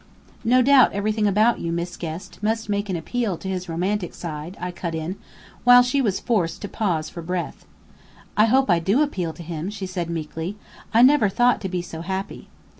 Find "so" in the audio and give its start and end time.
11.83-12.01